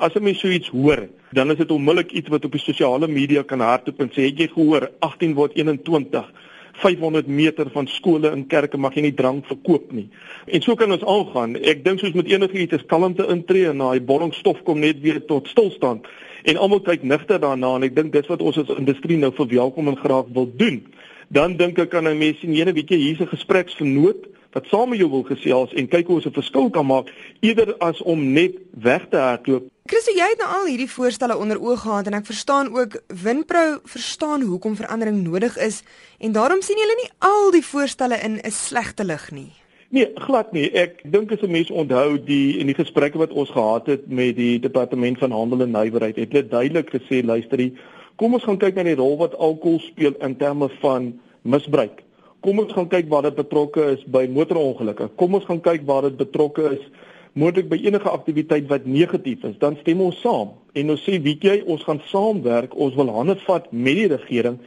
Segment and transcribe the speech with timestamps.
[0.00, 3.08] As 'n mens so iets hoor, dan is dit onmiddellik iets wat op die sosiale
[3.08, 6.32] media kan hardloop en sê het jy gehoor 18 word 21
[6.72, 10.08] 500 meter van skole en kerke mag jy nie drank verkoop nie.
[10.46, 11.56] En so kan ons aangaan.
[11.56, 15.20] Ek dink soos met enige iets is kalmte intree en daai bollingstof kom net weer
[15.26, 16.08] tot stilstand
[16.48, 19.88] en almal kyk nigter daarna en ek dink dis wat ons as industrie nou verwelkom
[19.88, 20.80] en graag wil doen.
[21.28, 24.88] Dan dink ek aan 'n mens sien ene weet jy hier's 'n gespreksvernoot wat saam
[24.88, 28.32] met jou wil gesels en kyk hoe ons 'n verskil kan maak eerder as om
[28.32, 29.68] net weg te hardloop.
[29.90, 32.92] Christo, jy het nou al hierdie voorstelle onder oog gehad en ek verstaan ook
[33.24, 35.80] Winpro verstaan hoekom verandering nodig is
[36.22, 39.50] en daarom sien julle nie al die voorstelle in 'n slegte lig nie.
[39.90, 40.70] Nee, glad nie.
[40.70, 44.36] Ek dink as 'n mens onthou die in die gesprekke wat ons gehad het met
[44.36, 47.74] die departement van handel en nywerheid, het hulle duidelik gesê, luisterie,
[48.16, 52.04] kom ons gaan kyk na die rol wat alkohol speel in terme van misbruik
[52.40, 55.10] kom ons gaan kyk waar dit betrokke is by motorongelukke.
[55.16, 56.84] Kom ons gaan kyk waar dit betrokke is
[57.32, 59.58] moontlik by enige aktiwiteit wat negatief is.
[59.58, 62.74] Dan stem ons saam en ons sê, weet jy, ons gaan saamwerk.
[62.74, 64.58] Ons wil hande vat met die regering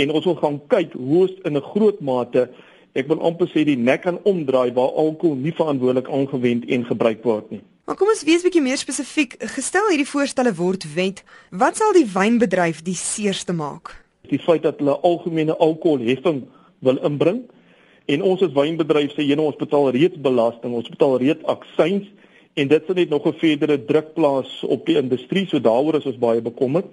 [0.00, 2.48] en ons wil gaan kyk hoe ons in 'n groot mate
[2.92, 7.22] ek wil amper sê die nek kan omdraai waar alkohol nie verantwoordelik aangewend en gebruik
[7.24, 7.62] word nie.
[7.88, 9.38] Maar kom ons wees bietjie meer spesifiek.
[9.56, 13.96] Gestel hierdie voorstelle word wet, wat sal die wynbedryf die seerste maak?
[14.30, 16.44] Die feit dat hulle algemene alkoholheffing
[16.86, 17.42] wil inbring.
[18.06, 22.08] En ons as wynbedryf sê jene ons betaal reeds belasting, ons betaal reeds aksies
[22.58, 26.06] en dit sal net nog 'n verdere druk plaas op die industrie, so daaroor is
[26.06, 26.92] ons baie bekommerd.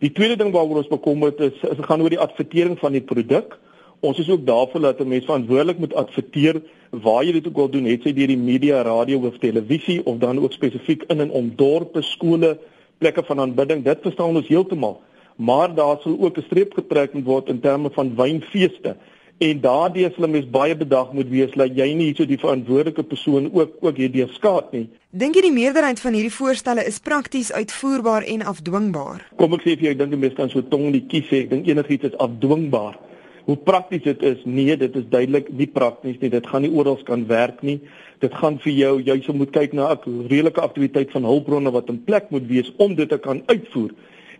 [0.00, 3.58] Die tweede ding waaroor ons bekommerd is, is gaan oor die advertering van die produk.
[4.00, 7.70] Ons is ook daarvoor dat 'n mens verantwoordelik moet adverteer waar jy dit ook wil
[7.70, 11.30] doen, het sy deur die media, radio of televisie of dan ook spesifiek in en
[11.30, 12.58] om dorpe, skole,
[12.98, 13.84] plekke van aanbidding.
[13.84, 15.00] Dit verstaan ons heeltemal.
[15.36, 18.96] Maar daar sal ook 'n streep getrek word in terme van wynfeeste
[19.42, 23.02] en daardie is hulle mens baie bedag moet wees dat jy nie hierso die verantwoordelike
[23.10, 24.84] persoon ook ook hierdie skaad nie.
[25.10, 29.24] Dink jy die meerderheid van hierdie voorstelle is prakties uitvoerbaar en afdwingbaar?
[29.40, 31.42] Kom ek sê vir jou, ek dink die mense kan so tong die kies sê,
[31.44, 33.00] ek dink enigiets is afdwingbaar.
[33.48, 34.44] Hoe prakties dit is?
[34.46, 36.30] Nee, dit is duidelik nie prakties nie.
[36.30, 37.80] Dit gaan nie oral kan werk nie.
[38.22, 41.88] Dit gaan vir jou, jy sou moet kyk na 'n redelike aktiwiteit van hulpbronne wat
[41.90, 43.90] in plek moet wees om dit te kan uitvoer.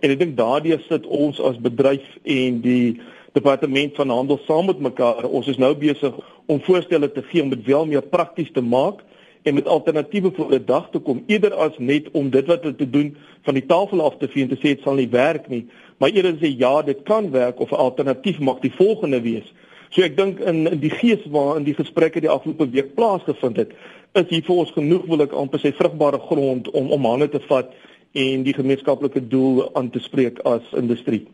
[0.02, 3.00] En ek dink daardie sit ons as bedryf en die
[3.32, 5.25] departement van handel saam met mekaar.
[5.25, 6.15] Ons is nou besig
[6.47, 9.00] om voorstelle te gee om dit wel meer prakties te maak
[9.43, 12.76] en met alternatiewe vir die dag te kom eerder as net om dit wat hulle
[12.78, 13.10] te doen
[13.47, 15.65] van die tafel af te vee en te sê dit sal nie werk nie,
[15.98, 19.48] maar eerder sê ja, dit kan werk of 'n alternatief mag die volgende wees.
[19.91, 23.72] So ek dink in in die gees waarin die gesprekke die afgelope week plaasgevind het,
[24.15, 27.41] is hier vir ons genoeg wil ek amper sê vrugbare grond om om hande te
[27.48, 27.72] vat
[28.12, 31.26] en die gemeenskaplike doel aan te spreek as industrie.